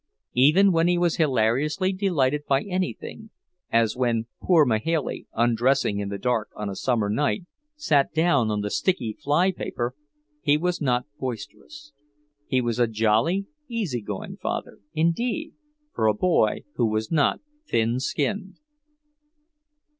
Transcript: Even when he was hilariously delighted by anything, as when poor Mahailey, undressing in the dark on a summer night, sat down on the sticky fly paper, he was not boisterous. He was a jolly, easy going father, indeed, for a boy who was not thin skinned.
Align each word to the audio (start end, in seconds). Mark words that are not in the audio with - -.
Even 0.33 0.71
when 0.71 0.87
he 0.87 0.97
was 0.97 1.17
hilariously 1.17 1.93
delighted 1.93 2.47
by 2.47 2.63
anything, 2.63 3.29
as 3.71 3.95
when 3.95 4.25
poor 4.41 4.65
Mahailey, 4.65 5.27
undressing 5.35 5.99
in 5.99 6.09
the 6.09 6.17
dark 6.17 6.49
on 6.55 6.69
a 6.71 6.75
summer 6.75 7.07
night, 7.07 7.43
sat 7.75 8.11
down 8.11 8.49
on 8.49 8.61
the 8.61 8.71
sticky 8.71 9.13
fly 9.23 9.51
paper, 9.51 9.93
he 10.41 10.57
was 10.57 10.81
not 10.81 11.05
boisterous. 11.19 11.93
He 12.47 12.61
was 12.61 12.79
a 12.79 12.87
jolly, 12.87 13.45
easy 13.67 14.01
going 14.01 14.37
father, 14.37 14.79
indeed, 14.95 15.53
for 15.93 16.07
a 16.07 16.15
boy 16.15 16.63
who 16.77 16.87
was 16.87 17.11
not 17.11 17.41
thin 17.67 17.99
skinned. 17.99 18.57